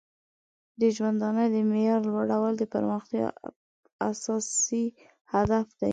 [0.79, 3.27] د ژوندانه د معیار لوړول د پرمختیا
[4.09, 4.85] اساسي
[5.33, 5.89] هدف دی.